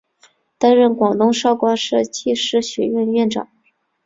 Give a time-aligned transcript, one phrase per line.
[0.57, 3.47] 担任广东省韶关市技师学院院长。